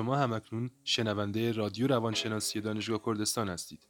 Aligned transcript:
شما 0.00 0.16
همکنون 0.16 0.70
شنونده 0.84 1.52
رادیو 1.52 1.86
روانشناسی 1.86 2.60
دانشگاه 2.60 3.00
کردستان 3.06 3.48
هستید. 3.48 3.88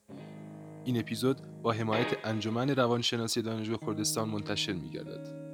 این 0.85 0.99
اپیزود 0.99 1.63
با 1.63 1.73
حمایت 1.73 2.07
انجمن 2.25 2.71
روانشناسی 2.71 3.43
دانشگاه 3.43 3.79
کردستان 3.81 4.29
منتشر 4.29 4.73
می 4.73 4.91
گردد. 4.91 5.50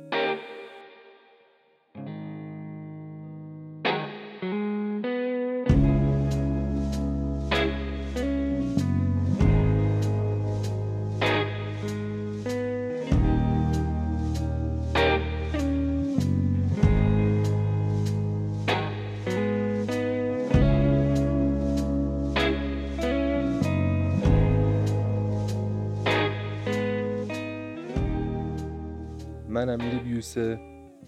من 29.76 29.84
امیر 29.84 30.02
بیوسه 30.02 30.58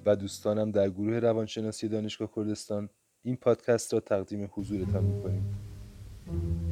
و 0.06 0.16
دوستانم 0.16 0.70
در 0.70 0.90
گروه 0.90 1.18
روانشناسی 1.18 1.88
دانشگاه 1.88 2.30
کردستان 2.36 2.88
این 3.22 3.36
پادکست 3.36 3.95
را 3.95 4.00
تقدیم 4.00 4.50
حضورتان 4.52 5.04
می‌کنیم. 5.04 5.45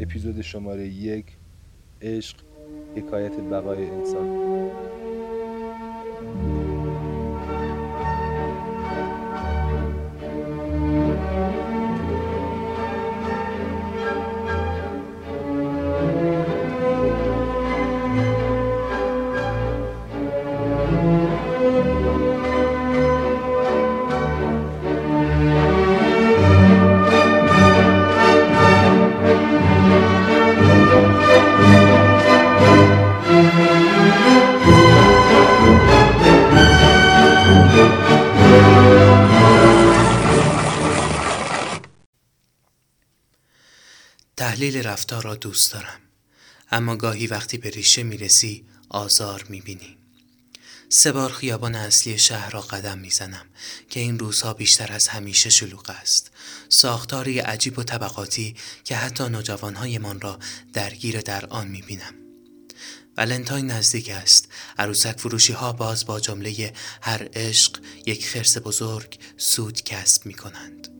اپیزود 0.00 0.40
شماره 0.40 0.86
یک 0.86 1.26
عشق 2.02 2.36
حکایت 2.96 3.40
بقای 3.40 3.90
انسان. 3.90 4.65
تحلیل 44.56 44.82
رفتار 44.86 45.22
را 45.22 45.34
دوست 45.34 45.72
دارم. 45.72 46.00
اما 46.70 46.96
گاهی 46.96 47.26
وقتی 47.26 47.58
به 47.58 47.70
ریشه 47.70 48.02
می‌رسی 48.02 48.64
آزار 48.88 49.44
می‌بینی. 49.48 49.96
سه 50.88 51.12
بار 51.12 51.32
خیابان 51.32 51.74
اصلی 51.74 52.18
شهر 52.18 52.50
را 52.50 52.60
قدم 52.60 52.98
می‌زنم 52.98 53.46
که 53.90 54.00
این 54.00 54.18
روزها 54.18 54.54
بیشتر 54.54 54.92
از 54.92 55.08
همیشه 55.08 55.50
شلوغ 55.50 55.90
است. 55.90 56.30
ساختاری 56.68 57.38
عجیب 57.38 57.78
و 57.78 57.82
طبقاتی 57.82 58.56
که 58.84 58.96
حتی 58.96 59.28
نوجوانهایمان 59.28 60.20
را 60.20 60.38
درگیر 60.72 61.20
در 61.20 61.46
آن 61.46 61.68
می‌بینم. 61.68 62.14
ولنتاین 63.16 63.70
نزدیک 63.70 64.10
است. 64.10 64.48
عروسک 64.78 65.20
فروشی 65.20 65.52
ها 65.52 65.72
باز 65.72 66.06
با 66.06 66.20
جمله 66.20 66.72
هر 67.02 67.28
عشق 67.32 67.80
یک 68.06 68.26
خرس 68.26 68.58
بزرگ 68.58 69.18
سود 69.36 69.82
کسب 69.82 70.26
می 70.26 70.34
کنند. 70.34 70.95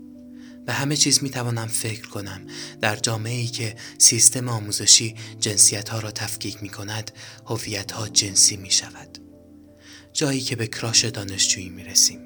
به 0.66 0.72
همه 0.72 0.96
چیز 0.96 1.22
می 1.22 1.30
توانم 1.30 1.66
فکر 1.66 2.08
کنم. 2.08 2.46
در 2.80 2.96
جامعه 2.96 3.34
ای 3.34 3.46
که 3.46 3.76
سیستم 3.98 4.48
آموزشی 4.48 5.14
جنسیت 5.40 5.88
ها 5.88 5.98
را 5.98 6.10
تفکیک 6.10 6.62
می 6.62 6.68
کند 6.68 7.10
هویت 7.46 7.92
ها 7.92 8.08
جنسی 8.08 8.56
می 8.56 8.70
شود 8.70 9.18
جایی 10.12 10.40
که 10.40 10.56
به 10.56 10.66
کراش 10.66 11.04
دانشجویی 11.04 11.68
می 11.68 11.84
رسیم 11.84 12.20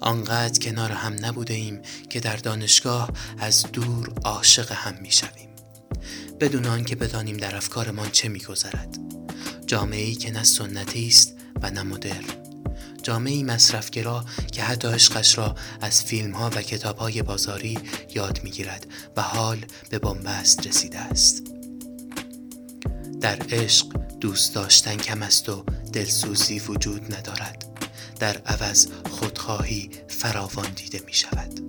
آنقدر 0.00 0.58
کنار 0.58 0.90
هم 0.92 1.16
نبوده 1.22 1.54
ایم 1.54 1.82
که 2.10 2.20
در 2.20 2.36
دانشگاه 2.36 3.10
از 3.38 3.62
دور 3.72 4.12
عاشق 4.24 4.72
هم 4.72 4.94
می 5.02 5.12
شویم 5.12 5.48
بدون 6.40 6.66
آنکه 6.66 6.96
بدانیم 6.96 7.36
در 7.36 7.56
افکارمان 7.56 8.10
چه 8.10 8.28
میگذرد. 8.28 8.98
جامعه 9.66 10.04
ای 10.04 10.14
که 10.14 10.30
نه 10.30 10.44
سنتی 10.44 11.08
است 11.08 11.34
و 11.62 11.70
نه 11.70 11.82
مدرن. 11.82 12.41
جامعه 13.02 13.42
مصرفگرا 13.42 14.24
که 14.52 14.62
حتی 14.62 14.88
عشقش 14.88 15.38
را 15.38 15.54
از 15.80 16.04
فیلم 16.04 16.30
ها 16.30 16.50
و 16.50 16.62
کتاب 16.62 16.96
های 16.96 17.22
بازاری 17.22 17.78
یاد 18.14 18.40
می‌گیرد 18.44 18.86
و 19.16 19.22
حال 19.22 19.64
به 19.90 19.98
بنبست 19.98 20.66
رسیده 20.66 20.98
است. 20.98 21.42
در 23.20 23.38
عشق 23.50 23.86
دوست 24.20 24.54
داشتن 24.54 24.96
کم 24.96 25.22
است 25.22 25.48
و 25.48 25.64
دلسوزی 25.92 26.58
وجود 26.58 27.14
ندارد. 27.14 27.64
در 28.20 28.36
عوض 28.38 28.86
خودخواهی 29.10 29.90
فراوان 30.08 30.70
دیده 30.76 31.02
می 31.06 31.12
شود 31.12 31.60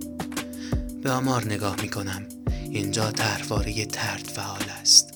به 1.02 1.10
آمار 1.10 1.44
نگاه 1.44 1.76
می 1.82 1.88
کنم 1.88 2.22
اینجا 2.70 3.10
تحرواره 3.10 3.84
ترد 3.84 4.30
فعال 4.34 4.64
است. 4.80 5.14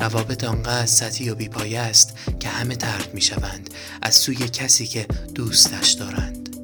روابط 0.00 0.44
آنقدر 0.44 0.86
سطحی 0.86 1.30
و 1.30 1.34
بیپایه 1.34 1.80
است 1.80 2.18
که 2.40 2.48
همه 2.48 2.76
ترد 2.76 3.14
می 3.14 3.20
شوند 3.20 3.70
از 4.02 4.14
سوی 4.14 4.36
کسی 4.48 4.86
که 4.86 5.06
دوستش 5.34 5.90
دارند. 5.90 6.56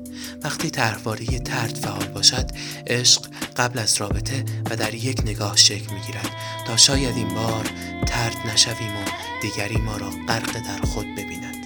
وقتی 0.42 0.70
طرحواره 0.70 1.38
ترد 1.38 1.74
فعال 1.74 2.06
باشد 2.06 2.50
عشق 2.86 3.26
قبل 3.56 3.78
از 3.78 3.96
رابطه 4.00 4.44
و 4.70 4.76
در 4.76 4.94
یک 4.94 5.20
نگاه 5.24 5.56
شکل 5.56 5.94
می 5.94 6.00
گیرد 6.00 6.30
تا 6.66 6.76
شاید 6.76 7.16
این 7.16 7.28
بار 7.28 7.70
ترد 8.06 8.36
نشویم 8.46 8.96
و 8.96 9.04
دیگری 9.42 9.76
ما 9.76 9.96
را 9.96 10.10
غرق 10.28 10.52
در 10.52 10.86
خود 10.86 11.06
ببیند. 11.14 11.56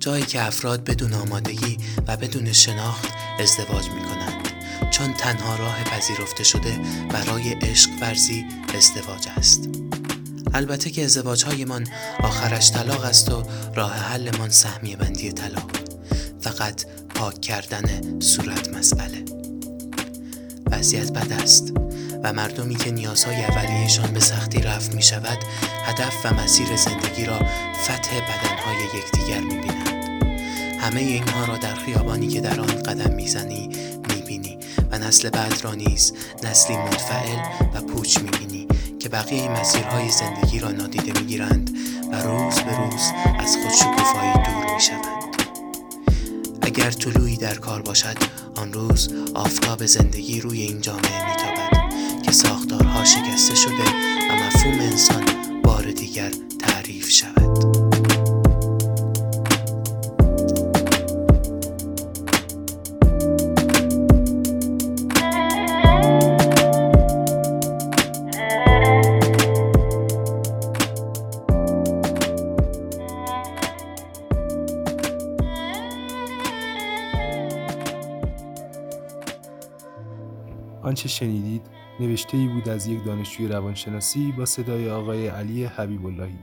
جایی 0.00 0.26
که 0.26 0.42
افراد 0.42 0.84
بدون 0.84 1.12
آمادگی 1.12 1.78
و 2.06 2.16
بدون 2.16 2.52
شناخت 2.52 3.08
ازدواج 3.40 3.88
می 3.88 4.02
کنند 4.02 4.48
چون 4.90 5.12
تنها 5.12 5.56
راه 5.56 5.84
پذیرفته 5.84 6.44
شده 6.44 6.80
برای 7.10 7.52
عشق 7.52 7.90
ورزی 8.00 8.46
ازدواج 8.74 9.28
است. 9.36 9.68
البته 10.56 10.90
که 10.90 11.04
ازدواج 11.04 11.64
من 11.66 11.84
آخرش 12.22 12.70
طلاق 12.70 13.04
است 13.04 13.32
و 13.32 13.42
راه 13.74 13.92
حلمان 13.92 14.50
سهمیه 14.50 14.96
بندی 14.96 15.32
طلاق. 15.32 15.70
فقط 16.40 16.84
پاک 17.14 17.40
کردن 17.40 18.20
صورت 18.20 18.68
مسئله. 18.68 19.24
وضعیت 20.70 21.12
بد 21.12 21.32
است 21.32 21.72
و 22.24 22.32
مردمی 22.32 22.74
که 22.74 22.90
نیازهای 22.90 23.44
اولیهشان 23.44 24.12
به 24.12 24.20
سختی 24.20 24.62
رفت 24.62 24.94
می 24.94 25.02
شود 25.02 25.38
هدف 25.84 26.14
و 26.24 26.34
مسیر 26.34 26.76
زندگی 26.76 27.24
را 27.24 27.38
فتح 27.84 28.20
بدنهای 28.20 28.76
یکدیگر 28.98 29.40
می 29.40 29.58
بینند 29.58 30.22
همه 30.80 31.00
اینها 31.00 31.44
را 31.44 31.56
در 31.56 31.74
خیابانی 31.74 32.28
که 32.28 32.40
در 32.40 32.60
آن 32.60 32.82
قدم 32.82 33.14
می‌زنی 33.14 33.68
می‌بینی 34.08 34.58
و 34.90 34.98
نسل 34.98 35.30
بعد 35.30 35.64
را 35.64 35.74
نیز 35.74 36.12
نسلی 36.42 36.76
منفعل 36.76 37.38
و 37.74 37.80
پوچ 37.80 38.18
می‌بینی. 38.18 38.55
که 39.06 39.10
بقیه 39.10 39.48
مسیرهای 39.48 40.10
زندگی 40.10 40.58
را 40.58 40.70
نادیده 40.70 41.20
می‌گیرند 41.20 41.70
و 42.12 42.22
روز 42.22 42.54
به 42.54 42.76
روز 42.76 43.12
از 43.38 43.56
خود 43.56 43.72
شکوفایی 43.72 44.32
دور 44.32 44.74
می‌شوند. 44.74 45.36
اگر 46.62 46.90
طلوعی 46.90 47.36
در 47.36 47.54
کار 47.54 47.82
باشد 47.82 48.16
آن 48.56 48.72
روز 48.72 49.08
آفتاب 49.34 49.86
زندگی 49.86 50.40
روی 50.40 50.62
این 50.62 50.80
جامعه 50.80 51.30
میتابد 51.30 51.92
که 52.22 52.32
ساختارها 52.32 53.04
شکسته 53.04 53.54
شده 53.54 53.84
و 54.30 54.46
مفهوم 54.46 54.80
انسان 54.80 55.24
بار 55.62 55.84
دیگر 55.90 56.30
تعریف 56.60 57.10
شود. 57.10 58.15
آنچه 80.86 81.08
شنیدید 81.08 81.62
نوشته 82.00 82.36
ای 82.36 82.48
بود 82.48 82.68
از 82.68 82.86
یک 82.86 83.04
دانشجوی 83.04 83.48
روانشناسی 83.48 84.32
با 84.32 84.44
صدای 84.44 84.90
آقای 84.90 85.28
علی 85.28 85.64
حبیب 85.64 86.06
اللهی. 86.06 86.38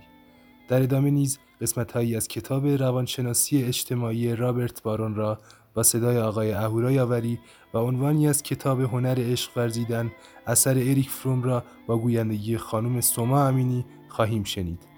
در 0.67 0.81
ادامه 0.81 1.11
نیز 1.11 1.39
قسمت 1.61 1.91
هایی 1.91 2.15
از 2.15 2.27
کتاب 2.27 2.67
روانشناسی 2.67 3.63
اجتماعی 3.63 4.35
رابرت 4.35 4.83
بارون 4.83 5.15
را 5.15 5.39
با 5.73 5.83
صدای 5.83 6.17
آقای 6.19 6.51
اهورا 6.51 6.91
یاوری 6.91 7.39
و 7.73 7.77
عنوانی 7.77 8.27
از 8.27 8.43
کتاب 8.43 8.81
هنر 8.81 9.15
عشق 9.19 9.57
ورزیدن 9.57 10.11
اثر 10.47 10.71
اریک 10.71 11.09
فروم 11.09 11.43
را 11.43 11.63
با 11.87 11.97
گویندگی 11.97 12.57
خانم 12.57 13.01
سوما 13.01 13.47
امینی 13.47 13.85
خواهیم 14.09 14.43
شنید. 14.43 14.92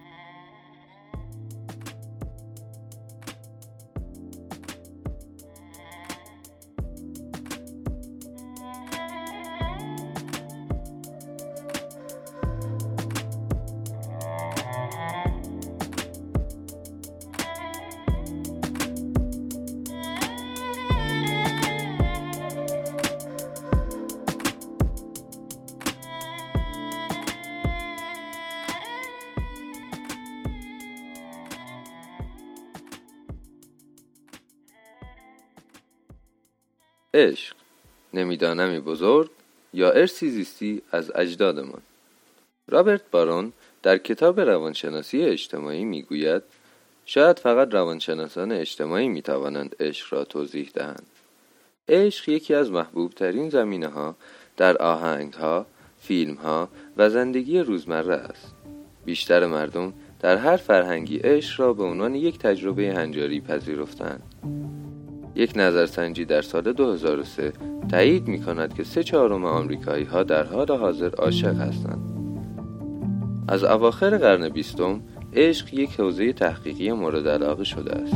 عشق 37.16 37.56
نمیدانمی 38.14 38.80
بزرگ 38.80 39.30
یا 39.74 39.92
ارسی 39.92 40.30
زیستی 40.30 40.82
از 40.92 41.12
اجدادمان 41.16 41.82
رابرت 42.68 43.02
بارون 43.12 43.54
در 43.84 43.98
کتاب 43.98 44.40
روانشناسی 44.40 45.22
اجتماعی 45.22 45.84
می‌گوید 45.84 46.44
شاید 47.06 47.40
فقط 47.40 47.74
روانشناسان 47.74 48.52
اجتماعی 48.52 49.08
می 49.08 49.22
توانند 49.22 49.76
عشق 49.80 50.14
را 50.14 50.24
توضیح 50.24 50.70
دهند. 50.74 51.06
عشق 51.90 52.30
یکی 52.30 52.54
از 52.54 52.72
محبوب 52.72 53.12
ترین 53.12 53.50
زمینه 53.50 53.88
ها 53.88 54.16
در 54.58 54.78
آهنگ 54.78 55.34
ها، 55.34 55.66
فیلم 56.00 56.34
ها 56.34 56.70
و 56.98 57.10
زندگی 57.10 57.60
روزمره 57.60 58.16
است. 58.16 58.56
بیشتر 59.06 59.46
مردم 59.46 59.94
در 60.20 60.38
هر 60.38 60.58
فرهنگی 60.58 61.18
عشق 61.18 61.60
را 61.60 61.74
به 61.74 61.84
عنوان 61.84 62.16
یک 62.16 62.40
تجربه 62.40 62.94
هنجاری 62.94 63.42
پذیرفتند. 63.42 64.24
یک 65.36 65.54
نظرسنجی 65.56 66.26
در 66.26 66.42
سال 66.42 66.74
2003 66.74 67.54
تایید 67.92 68.28
می 68.28 68.40
کند 68.40 68.74
که 68.74 68.84
سه 68.84 69.04
چهارم 69.04 69.46
آمریکایی 69.46 70.04
ها 70.04 70.24
در 70.24 70.44
حال 70.44 70.72
حاضر 70.72 71.10
عاشق 71.10 71.60
هستند. 71.60 72.00
از 73.48 73.64
اواخر 73.64 74.18
قرن 74.18 74.50
بیستم 74.50 75.02
عشق 75.34 75.74
یک 75.74 76.00
حوزه 76.00 76.34
تحقیقی 76.34 76.92
مورد 76.92 77.28
علاقه 77.28 77.64
شده 77.64 77.92
است. 77.92 78.16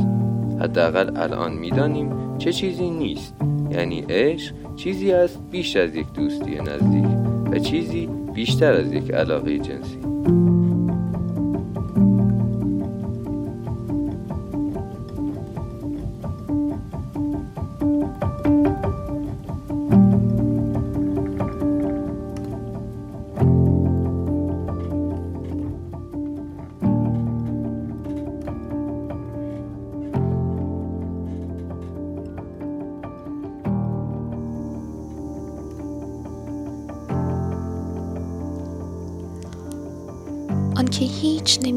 حداقل 0.60 1.16
الان 1.16 1.52
می‌دانیم 1.52 2.38
چه 2.38 2.52
چیزی 2.52 2.90
نیست. 2.90 3.34
یعنی 3.70 4.04
عشق 4.08 4.54
چیزی 4.76 5.12
است 5.12 5.40
بیش 5.50 5.76
از 5.76 5.94
یک 5.94 6.12
دوستی 6.12 6.60
نزدیک 6.60 7.04
و 7.52 7.58
چیزی 7.58 8.08
بیشتر 8.34 8.72
از 8.72 8.92
یک 8.92 9.10
علاقه 9.10 9.58
جنسی. 9.58 10.19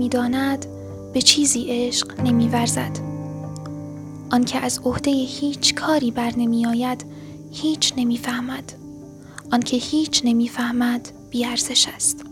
هیچ 0.04 0.16
نمی‌داند 0.16 0.66
به 1.14 1.22
چیزی 1.22 1.66
عشق 1.70 2.22
نمیورزد. 2.22 3.00
آنکه 4.32 4.60
از 4.60 4.80
عهده 4.86 5.12
هیچ 5.12 5.76
کاری 5.76 6.12
بر 6.12 6.34
نمی 6.38 6.66
آید 6.66 7.06
هیچ 7.52 7.94
نمی‌فهمد. 7.98 8.74
آنکه 9.52 9.78
هیچ 9.78 10.22
نمی‌فهمد 10.26 11.10
بیارزش 11.30 11.88
است. 11.96 12.26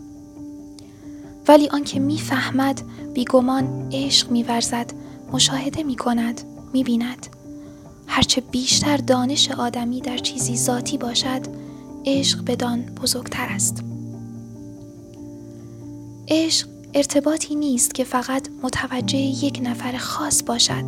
ولی 1.48 1.68
آنکه 1.68 2.00
می‌فهمد 2.00 2.82
بیگمان 3.14 3.88
عشق 3.92 4.30
میورزد 4.30 4.92
مشاهده 5.32 5.82
می 5.82 5.96
کند 5.96 6.40
می 6.72 6.84
بیند 6.84 7.26
هرچه 8.06 8.40
بیشتر 8.40 8.96
دانش 8.96 9.50
آدمی 9.50 10.00
در 10.00 10.18
چیزی 10.18 10.56
ذاتی 10.56 10.98
باشد 10.98 11.40
عشق 12.06 12.44
بدان 12.44 12.82
بزرگتر 12.82 13.46
است. 13.50 13.84
عشق 16.28 16.71
ارتباطی 16.94 17.54
نیست 17.54 17.94
که 17.94 18.04
فقط 18.04 18.48
متوجه 18.62 19.18
یک 19.18 19.60
نفر 19.62 19.96
خاص 19.96 20.42
باشد. 20.42 20.84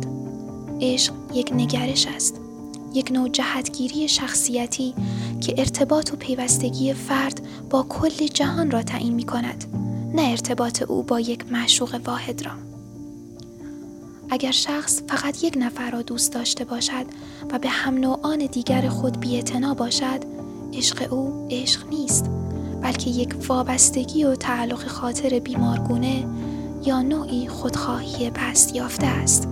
عشق 0.81 1.13
یک 1.33 1.51
نگرش 1.53 2.07
است. 2.07 2.35
یک 2.93 3.11
نوع 3.11 3.29
جهتگیری 3.29 4.07
شخصیتی 4.07 4.93
که 5.41 5.55
ارتباط 5.57 6.13
و 6.13 6.15
پیوستگی 6.15 6.93
فرد 6.93 7.41
با 7.69 7.83
کل 7.83 8.27
جهان 8.27 8.71
را 8.71 8.83
تعیین 8.83 9.13
می 9.13 9.23
کند 9.23 9.65
نه 10.13 10.21
ارتباط 10.21 10.81
او 10.81 11.03
با 11.03 11.19
یک 11.19 11.51
معشوق 11.51 11.99
واحد 12.05 12.45
را. 12.45 12.51
اگر 14.29 14.51
شخص 14.51 15.01
فقط 15.07 15.43
یک 15.43 15.53
نفر 15.57 15.91
را 15.91 16.01
دوست 16.01 16.33
داشته 16.33 16.65
باشد 16.65 17.05
و 17.51 17.59
به 17.59 17.69
هم 17.69 17.97
نوعان 17.97 18.45
دیگر 18.45 18.89
خود 18.89 19.19
بی‌اعتنا 19.19 19.73
باشد 19.73 20.23
عشق 20.73 21.13
او 21.13 21.47
عشق 21.51 21.87
نیست. 21.87 22.25
بلکه 22.85 23.09
یک 23.09 23.35
وابستگی 23.47 24.23
و 24.23 24.35
تعلق 24.35 24.87
خاطر 24.87 25.39
بیمارگونه 25.39 26.25
یا 26.85 27.01
نوعی 27.01 27.47
خودخواهی 27.47 28.29
پست 28.29 28.75
یافته 28.75 29.07
است 29.07 29.47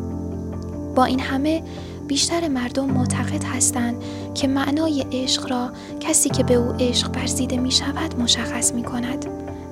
با 0.95 1.06
این 1.06 1.19
همه 1.19 1.63
بیشتر 2.07 2.47
مردم 2.47 2.85
معتقد 2.85 3.44
هستند 3.44 4.03
که 4.33 4.47
معنای 4.47 5.06
عشق 5.12 5.51
را 5.51 5.71
کسی 6.00 6.30
که 6.30 6.44
به 6.44 6.53
او 6.53 6.75
عشق 6.80 7.09
ورزیده 7.15 7.57
می 7.57 7.71
شود 7.71 8.19
مشخص 8.19 8.74
می 8.74 8.83
کند 8.83 9.25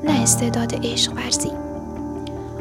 نه 0.03 0.21
استعداد 0.21 0.85
عشق 0.85 1.13
ورزی 1.13 1.51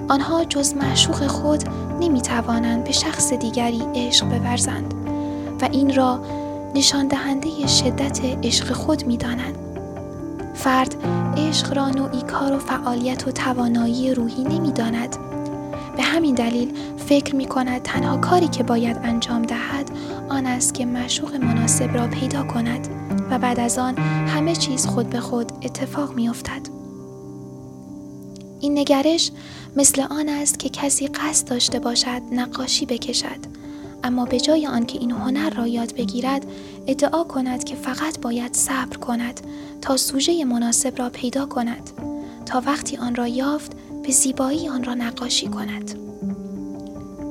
آنها 0.08 0.44
جز 0.44 0.74
معشوق 0.74 1.26
خود 1.26 1.64
نمی 2.00 2.20
توانند 2.20 2.84
به 2.84 2.92
شخص 2.92 3.32
دیگری 3.32 3.82
عشق 3.94 4.26
بورزند 4.26 4.94
و 5.60 5.68
این 5.72 5.94
را 5.94 6.20
نشان 6.74 7.08
دهنده 7.08 7.66
شدت 7.66 8.20
عشق 8.42 8.72
خود 8.72 9.06
می 9.06 9.16
دانند. 9.16 9.69
فرد 10.54 10.96
عشق 11.36 11.76
را 11.76 11.88
نوعی 11.88 12.22
کار 12.22 12.52
و 12.52 12.58
فعالیت 12.58 13.28
و 13.28 13.30
توانایی 13.30 14.14
روحی 14.14 14.44
نمی 14.44 14.72
داند. 14.72 15.16
به 15.96 16.02
همین 16.02 16.34
دلیل 16.34 16.74
فکر 16.96 17.36
می 17.36 17.46
کند 17.46 17.82
تنها 17.82 18.16
کاری 18.16 18.48
که 18.48 18.62
باید 18.62 18.96
انجام 19.02 19.42
دهد 19.42 19.90
آن 20.28 20.46
است 20.46 20.74
که 20.74 20.86
مشوق 20.86 21.34
مناسب 21.34 21.94
را 21.94 22.06
پیدا 22.06 22.42
کند 22.42 22.88
و 23.30 23.38
بعد 23.38 23.60
از 23.60 23.78
آن 23.78 23.98
همه 24.28 24.56
چیز 24.56 24.86
خود 24.86 25.10
به 25.10 25.20
خود 25.20 25.52
اتفاق 25.62 26.14
می 26.14 26.28
افتد. 26.28 26.80
این 28.60 28.78
نگرش 28.78 29.30
مثل 29.76 30.02
آن 30.10 30.28
است 30.28 30.58
که 30.58 30.68
کسی 30.68 31.06
قصد 31.06 31.48
داشته 31.48 31.78
باشد 31.78 32.22
نقاشی 32.32 32.86
بکشد 32.86 33.59
اما 34.04 34.24
به 34.24 34.40
جای 34.40 34.66
آنکه 34.66 34.98
این 34.98 35.10
هنر 35.10 35.50
را 35.50 35.66
یاد 35.66 35.94
بگیرد 35.94 36.46
ادعا 36.86 37.24
کند 37.24 37.64
که 37.64 37.74
فقط 37.76 38.20
باید 38.20 38.54
صبر 38.54 38.96
کند 38.96 39.40
تا 39.80 39.96
سوژه 39.96 40.44
مناسب 40.44 40.98
را 40.98 41.10
پیدا 41.10 41.46
کند 41.46 41.90
تا 42.46 42.62
وقتی 42.66 42.96
آن 42.96 43.14
را 43.14 43.28
یافت 43.28 43.72
به 44.02 44.12
زیبایی 44.12 44.68
آن 44.68 44.84
را 44.84 44.94
نقاشی 44.94 45.46
کند. 45.46 45.98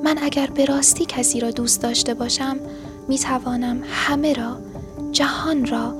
من 0.03 0.17
اگر 0.21 0.47
به 0.47 0.65
راستی 0.65 1.05
کسی 1.05 1.39
را 1.39 1.51
دوست 1.51 1.81
داشته 1.81 2.13
باشم 2.13 2.57
می 3.07 3.19
توانم 3.19 3.83
همه 3.91 4.33
را 4.33 4.57
جهان 5.11 5.65
را 5.65 5.93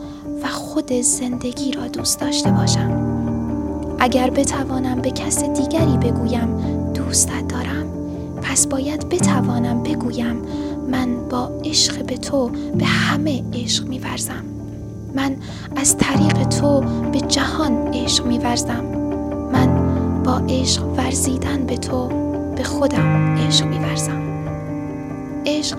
و 0.43 0.47
خود 0.47 0.93
زندگی 0.93 1.71
را 1.71 1.87
دوست 1.87 2.19
داشته 2.19 2.51
باشم. 2.51 3.09
اگر 3.99 4.29
بتوانم 4.29 5.01
به 5.01 5.11
کس 5.11 5.43
دیگری 5.43 5.97
بگویم 5.97 6.57
دوستت 6.93 7.48
پس 8.59 8.67
باید 8.67 9.09
بتوانم 9.09 9.83
بگویم 9.83 10.41
من 10.91 11.29
با 11.29 11.51
عشق 11.65 12.05
به 12.05 12.17
تو 12.17 12.51
به 12.77 12.85
همه 12.85 13.43
عشق 13.53 13.87
میورزم. 13.87 14.43
من 15.15 15.35
از 15.75 15.97
طریق 15.97 16.43
تو 16.47 16.81
به 17.11 17.21
جهان 17.21 17.87
عشق 17.93 18.25
میورزم. 18.25 18.83
من 19.53 19.69
با 20.23 20.41
عشق 20.49 20.83
ورزیدن 20.97 21.65
به 21.65 21.77
تو 21.77 22.07
به 22.55 22.63
خودم 22.63 23.37
عشق 23.37 23.65
میورزم. 23.65 24.21
عشق 25.45 25.77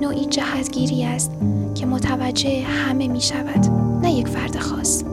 نوعی 0.00 0.26
جهتگیری 0.26 1.04
است 1.04 1.30
که 1.74 1.86
متوجه 1.86 2.62
همه 2.62 3.08
می 3.08 3.20
شود 3.20 3.66
نه 4.02 4.12
یک 4.12 4.28
فرد 4.28 4.58
خاص. 4.58 5.04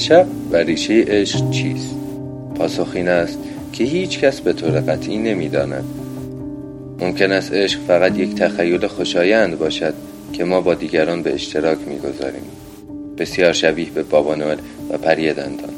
منشأ 0.00 0.24
و 0.50 0.56
ریشه 0.56 1.04
عشق 1.08 1.50
چیست؟ 1.50 1.94
پاسخ 2.54 2.88
این 2.94 3.08
است 3.08 3.38
که 3.72 3.84
هیچ 3.84 4.20
کس 4.20 4.40
به 4.40 4.52
طور 4.52 4.70
قطعی 4.70 5.18
نمی‌داند. 5.18 5.84
ممکن 7.00 7.32
است 7.32 7.52
عشق 7.52 7.80
فقط 7.88 8.18
یک 8.18 8.34
تخیل 8.34 8.86
خوشایند 8.86 9.58
باشد 9.58 9.94
که 10.32 10.44
ما 10.44 10.60
با 10.60 10.74
دیگران 10.74 11.22
به 11.22 11.34
اشتراک 11.34 11.78
می‌گذاریم. 11.86 12.42
بسیار 13.18 13.52
شبیه 13.52 13.90
به 13.90 14.02
بابا 14.02 14.34
نوئل 14.34 14.56
و 14.90 14.98
پری 14.98 15.32
دندان. 15.32 15.74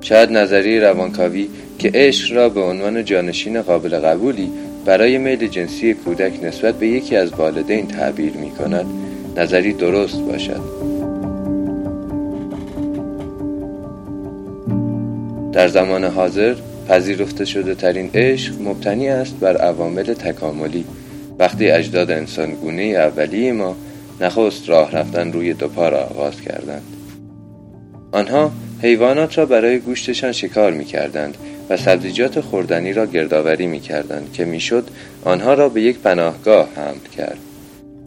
شاید 0.00 0.30
نظریه 0.30 0.80
روانکاوی 0.80 1.48
که 1.78 1.90
عشق 1.94 2.36
را 2.36 2.48
به 2.48 2.60
عنوان 2.60 3.04
جانشین 3.04 3.62
قابل 3.62 3.98
قبولی 3.98 4.50
برای 4.84 5.18
میل 5.18 5.46
جنسی 5.46 5.94
کودک 5.94 6.44
نسبت 6.44 6.74
به 6.74 6.88
یکی 6.88 7.16
از 7.16 7.32
والدین 7.32 7.86
تعبیر 7.86 8.32
می 8.32 8.50
کند 8.50 8.86
نظری 9.36 9.72
درست 9.72 10.20
باشد. 10.20 10.89
در 15.52 15.68
زمان 15.68 16.04
حاضر 16.04 16.54
پذیرفته 16.88 17.44
شده 17.44 17.74
ترین 17.74 18.10
عشق 18.14 18.60
مبتنی 18.60 19.08
است 19.08 19.34
بر 19.40 19.56
عوامل 19.56 20.02
تکاملی. 20.02 20.84
وقتی 21.38 21.70
اجداد 21.70 22.10
انسانگونه 22.10 22.82
اولیه 22.82 23.52
ما 23.52 23.76
نخست 24.20 24.68
راه 24.68 24.90
رفتن 24.90 25.32
روی 25.32 25.54
دو 25.54 25.68
پا 25.68 25.88
را 25.88 25.98
آغاز 25.98 26.40
کردند. 26.40 26.82
آنها 28.12 28.52
حیوانات 28.82 29.38
را 29.38 29.46
برای 29.46 29.78
گوشتشان 29.78 30.32
شکار 30.32 30.72
می 30.72 30.84
کردند 30.84 31.36
و 31.70 31.76
سبزیجات 31.76 32.40
خوردنی 32.40 32.92
را 32.92 33.06
گردآوری 33.06 33.66
می 33.66 33.80
کردند 33.80 34.32
که 34.32 34.44
می‌شد 34.44 34.88
آنها 35.24 35.54
را 35.54 35.68
به 35.68 35.82
یک 35.82 35.98
پناهگاه 35.98 36.68
حمل 36.76 37.16
کرد. 37.16 37.38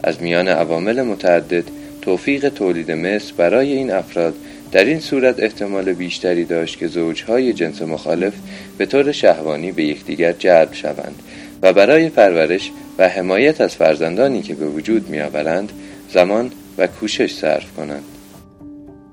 از 0.02 0.22
میان 0.22 0.48
عوامل 0.48 1.02
متعدد 1.02 1.64
توفیق 2.02 2.48
تولید 2.48 2.90
مثل 2.90 3.32
برای 3.36 3.72
این 3.72 3.92
افراد 3.92 4.34
در 4.74 4.84
این 4.84 5.00
صورت 5.00 5.42
احتمال 5.42 5.92
بیشتری 5.92 6.44
داشت 6.44 6.78
که 6.78 6.86
زوجهای 6.86 7.52
جنس 7.52 7.82
مخالف 7.82 8.32
به 8.78 8.86
طور 8.86 9.12
شهوانی 9.12 9.72
به 9.72 9.84
یکدیگر 9.84 10.32
جلب 10.32 10.72
شوند 10.72 11.22
و 11.62 11.72
برای 11.72 12.08
پرورش 12.08 12.70
و 12.98 13.08
حمایت 13.08 13.60
از 13.60 13.76
فرزندانی 13.76 14.42
که 14.42 14.54
به 14.54 14.66
وجود 14.66 15.08
میآورند 15.08 15.72
زمان 16.12 16.52
و 16.78 16.86
کوشش 16.86 17.34
صرف 17.34 17.72
کنند. 17.76 18.04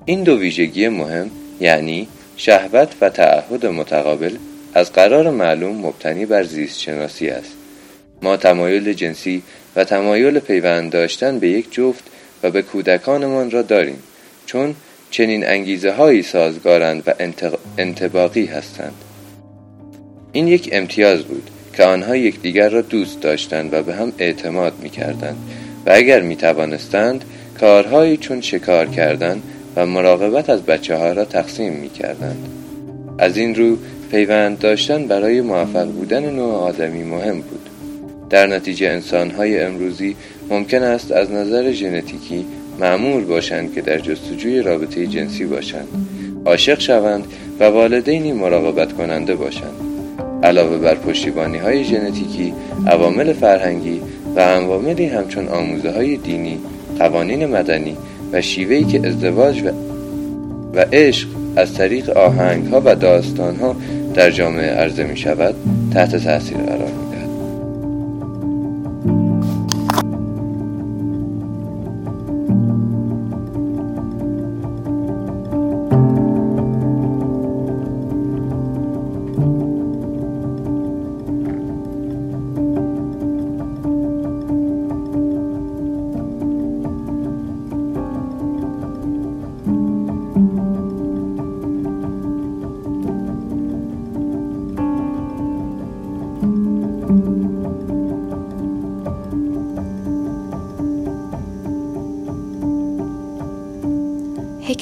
این 0.05 0.23
دو 0.23 0.37
ویژگی 0.37 0.87
مهم 0.87 1.31
یعنی 1.59 2.07
شهوت 2.37 2.89
و 3.01 3.09
تعهد 3.09 3.65
متقابل 3.65 4.35
از 4.73 4.93
قرار 4.93 5.29
معلوم 5.29 5.75
مبتنی 5.75 6.25
بر 6.25 6.43
زیست 6.43 6.79
شناسی 6.79 7.29
است. 7.29 7.51
ما 8.21 8.37
تمایل 8.37 8.93
جنسی 8.93 9.43
و 9.75 9.83
تمایل 9.83 10.39
پیوند 10.39 10.91
داشتن 10.91 11.39
به 11.39 11.49
یک 11.49 11.71
جفت 11.71 12.03
و 12.43 12.51
به 12.51 12.61
کودکانمان 12.61 13.51
را 13.51 13.61
داریم 13.61 14.03
چون 14.45 14.75
چنین 15.11 15.47
انگیزه 15.47 15.91
هایی 15.91 16.23
سازگارند 16.23 17.03
و 17.07 17.13
انتباقی 17.77 18.45
هستند 18.45 18.93
این 20.31 20.47
یک 20.47 20.69
امتیاز 20.71 21.23
بود 21.23 21.49
که 21.73 21.83
آنها 21.83 22.15
یکدیگر 22.15 22.69
را 22.69 22.81
دوست 22.81 23.21
داشتند 23.21 23.73
و 23.73 23.83
به 23.83 23.93
هم 23.93 24.13
اعتماد 24.17 24.73
می 24.81 24.89
کردند 24.89 25.37
و 25.85 25.91
اگر 25.93 26.21
می 26.21 26.35
توانستند 26.35 27.25
کارهایی 27.59 28.17
چون 28.17 28.41
شکار 28.41 28.87
کردن 28.87 29.41
و 29.75 29.85
مراقبت 29.85 30.49
از 30.49 30.63
بچه 30.63 30.95
ها 30.95 31.11
را 31.11 31.25
تقسیم 31.25 31.73
می 31.73 31.89
کردند. 31.89 32.47
از 33.17 33.37
این 33.37 33.55
رو 33.55 33.77
پیوند 34.11 34.59
داشتن 34.59 35.07
برای 35.07 35.41
موفق 35.41 35.85
بودن 35.85 36.29
نوع 36.29 36.53
آدمی 36.53 37.03
مهم 37.03 37.41
بود 37.41 37.69
در 38.29 38.47
نتیجه 38.47 38.89
انسانهای 38.89 39.59
امروزی 39.59 40.15
ممکن 40.49 40.83
است 40.83 41.11
از 41.11 41.31
نظر 41.31 41.71
ژنتیکی 41.71 42.45
معمول 42.81 43.23
باشند 43.23 43.73
که 43.73 43.81
در 43.81 43.99
جستجوی 43.99 44.61
رابطه 44.61 45.07
جنسی 45.07 45.45
باشند. 45.45 45.87
عاشق 46.45 46.79
شوند 46.79 47.25
و 47.59 47.63
والدینی 47.63 48.31
مراقبت 48.31 48.93
کننده 48.93 49.35
باشند. 49.35 49.73
علاوه 50.43 50.77
بر 50.77 50.95
پشتیبانی 50.95 51.57
های 51.57 51.83
ژنتیکی 51.83 52.53
عوامل 52.87 53.33
فرهنگی 53.33 54.01
و 54.35 54.39
عواملی 54.39 55.05
همچون 55.05 55.47
آموزه 55.47 55.91
های 55.91 56.17
دینی 56.17 56.59
قوانین 56.99 57.45
مدنی 57.45 57.97
و 58.31 58.41
شیوهی 58.41 58.83
که 58.83 59.07
ازدواج 59.07 59.61
و, 59.61 59.67
و 60.73 60.85
عشق 60.93 61.27
از 61.55 61.73
طریق 61.73 62.09
آهنگ 62.09 62.67
ها 62.67 62.81
و 62.85 62.95
داستان 62.95 63.55
ها 63.55 63.75
در 64.13 64.31
جامعه 64.31 64.69
عرضه 64.69 65.03
می 65.03 65.17
شود 65.17 65.55
تحت 65.93 66.15
تاثیر 66.15 66.57
قرار 66.57 66.90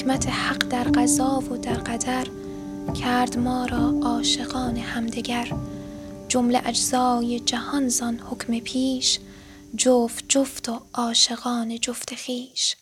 حکمت 0.10 0.28
حق 0.28 0.58
در 0.58 0.84
قضا 0.84 1.40
و 1.40 1.58
در 1.58 1.74
قدر 1.74 2.28
کرد 3.02 3.38
ما 3.38 3.66
را 3.66 4.00
عاشقان 4.04 4.78
همدگر. 4.78 5.52
جمله 6.28 6.62
اجزای 6.66 7.40
جهان 7.40 7.88
زان 7.90 8.20
حکم 8.20 8.60
پیش 8.60 9.20
جفت 9.76 10.26
جفت 10.30 10.70
و 10.70 10.82
عاشقان 10.94 11.80
جفت 11.80 12.16
خیش 12.16 12.76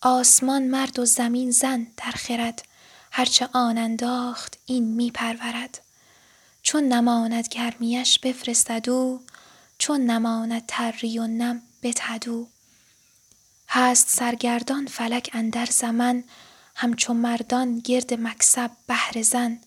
آسمان 0.00 0.62
مرد 0.62 0.98
و 0.98 1.04
زمین 1.04 1.50
زن 1.50 1.86
در 1.96 2.12
خرد 2.12 2.62
هرچه 3.10 3.48
آن 3.52 3.78
انداخت 3.78 4.58
این 4.66 4.94
می 4.94 5.10
پرورد. 5.10 5.80
چون 6.62 6.84
نماند 6.84 7.48
گرمیش 7.48 8.18
بفرستد 8.18 8.90
او 8.90 9.20
چون 9.78 10.00
نماند 10.00 10.62
تری 10.68 11.18
و 11.18 11.26
نم 11.26 11.62
بتدو 11.82 12.46
هست 13.76 14.08
سرگردان 14.08 14.86
فلک 14.86 15.30
اندر 15.32 15.66
زمن 15.66 16.24
همچو 16.74 17.14
مردان 17.14 17.78
گرد 17.78 18.14
مکسب 18.14 18.70
بهر 18.86 19.22
زن. 19.22 19.58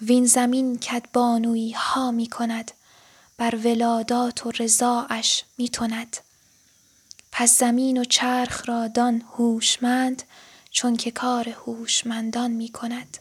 وین 0.00 0.26
زمین 0.26 0.80
بانوی 1.12 1.72
ها 1.72 2.10
می 2.10 2.26
کند 2.26 2.70
بر 3.38 3.56
ولادات 3.56 4.46
و 4.46 4.50
رضاعش 4.50 5.44
می 5.58 5.68
تند. 5.68 6.16
پس 7.32 7.58
زمین 7.58 7.98
و 8.00 8.04
چرخ 8.04 8.68
را 8.68 8.88
دان 8.88 9.22
هوشمند 9.38 10.22
چون 10.70 10.96
که 10.96 11.10
کار 11.10 11.48
هوشمندان 11.48 12.50
می 12.50 12.68
کند. 12.68 13.18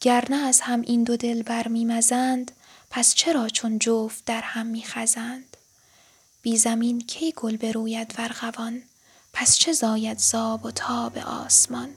گرنه 0.00 0.36
از 0.36 0.60
هم 0.60 0.80
این 0.80 1.04
دو 1.04 1.16
دل 1.16 1.42
بر 1.42 1.68
می 1.68 1.84
مزند 1.84 2.52
پس 2.90 3.14
چرا 3.14 3.48
چون 3.48 3.78
جفت 3.78 4.24
در 4.24 4.42
هم 4.42 4.66
می 4.66 4.82
خزند؟ 4.82 5.56
بی 6.42 6.56
زمین 6.56 7.00
کی 7.00 7.32
گل 7.36 7.56
بروید 7.56 8.14
ورغوان 8.18 8.82
پس 9.32 9.56
چه 9.56 9.72
زاید 9.72 10.18
زاب 10.18 10.66
و 10.66 10.70
تاب 10.70 11.18
آسمان؟ 11.18 11.88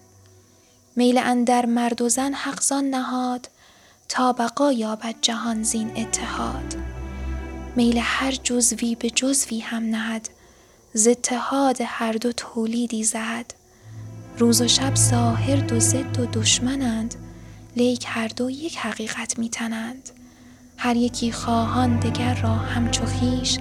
میل 0.95 1.17
اندر 1.17 1.65
مرد 1.65 2.01
و 2.01 2.09
زن 2.09 2.33
حق 2.33 2.62
زان 2.62 2.89
نهاد 2.89 3.50
تا 4.09 4.33
بقا 4.33 4.71
یابد 4.71 5.15
جهان 5.21 5.63
زین 5.63 5.91
اتحاد. 5.97 6.75
میل 7.75 8.00
هر 8.01 8.31
جزوی 8.31 8.95
به 8.95 9.09
جزوی 9.09 9.59
هم 9.59 9.83
نهد 9.83 10.29
ز 10.93 11.07
اتحاد 11.07 11.77
هر 11.85 12.13
دو 12.13 12.31
تولیدی 12.31 13.03
زهد 13.03 13.53
روز 14.38 14.62
و 14.62 14.67
شب 14.67 14.95
ظاهر 14.95 15.55
دو 15.55 15.79
ضد 15.79 16.19
و 16.19 16.25
دشمنند 16.25 17.15
لیک 17.75 18.05
هر 18.07 18.27
دو 18.27 18.50
یک 18.50 18.77
حقیقت 18.77 19.39
میتنند. 19.39 20.09
هر 20.77 20.95
یکی 20.95 21.31
خواهان 21.31 22.00
دگر 22.00 22.33
را 22.33 22.55
همچو 22.55 23.05
خویش 23.05 23.59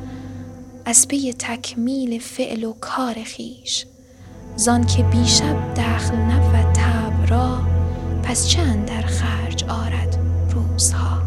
از 0.85 1.09
پی 1.09 1.33
تکمیل 1.33 2.19
فعل 2.19 2.65
و 2.65 2.73
کار 2.81 3.15
خویش 3.37 3.87
زان 4.57 4.87
که 4.87 5.03
بیشب 5.03 5.75
دخل 5.75 6.17
نبود 6.17 6.73
طبع 6.73 7.27
را 7.27 7.61
پس 8.23 8.49
چه 8.49 8.63
اندر 8.63 9.03
خرج 9.03 9.65
آرد 9.65 10.19
روزها. 10.51 11.23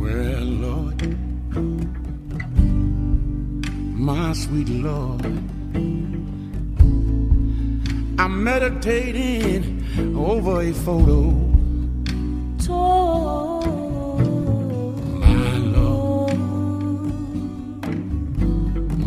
Well, 0.00 0.48
Lord, 0.64 1.00
my 4.08 4.32
sweet 4.42 4.70
Lord, 4.86 5.24
I'm 8.22 8.34
meditating 8.44 9.62
over 10.16 10.54
a 10.62 10.72
photo. 10.72 11.44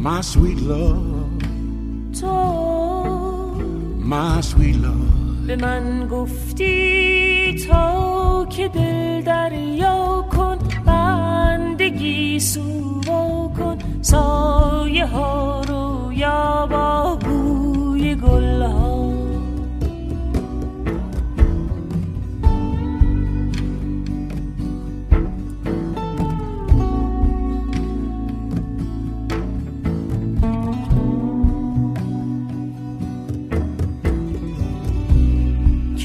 My 0.07 0.21
sweet 0.21 0.59
Lord, 0.61 1.43
my 4.13 4.39
sweet 4.41 4.77
Lord. 4.85 5.47
به 5.47 5.55
من 5.55 6.07
گفتی 6.07 7.55
تا 7.67 8.45
که 8.49 8.67
دل 8.67 9.21
دریا 9.21 10.25
کن 10.31 10.57
بندگی 10.85 12.39
سوا 12.39 13.51
کن 13.57 13.77
سایه 14.01 15.05
ها 15.05 15.61
رو 15.61 16.13
یا 16.13 16.67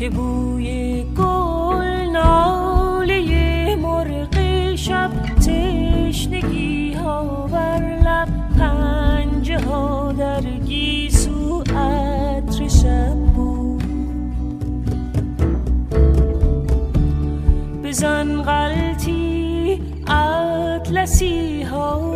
که 0.03 0.11
بوی 0.11 1.05
گل 1.19 2.11
ناله 2.13 3.77
مرغ 3.77 4.35
شب 4.75 5.11
تشنگی 5.37 6.93
ها 6.93 7.47
بر 7.53 8.01
لب 8.05 8.29
پنجه 8.59 9.59
ها 9.59 10.13
در 10.13 10.41
گیسو 10.41 11.61
عطر 11.61 12.69
شب 12.69 13.15
بود. 13.15 13.83
بزن 17.85 18.43
غلطی 18.43 19.81
اطلسی 20.09 21.63
ها 21.63 22.12